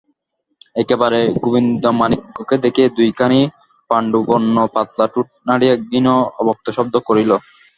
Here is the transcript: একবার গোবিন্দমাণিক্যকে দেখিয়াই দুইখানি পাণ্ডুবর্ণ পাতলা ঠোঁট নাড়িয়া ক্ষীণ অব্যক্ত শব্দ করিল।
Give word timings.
একবার 0.75 1.11
গোবিন্দমাণিক্যকে 1.43 2.55
দেখিয়াই 2.63 2.93
দুইখানি 2.97 3.39
পাণ্ডুবর্ণ 3.89 4.55
পাতলা 4.73 5.05
ঠোঁট 5.13 5.27
নাড়িয়া 5.47 5.75
ক্ষীণ 5.81 6.05
অব্যক্ত 6.39 6.65
শব্দ 6.77 6.93
করিল। 7.07 7.31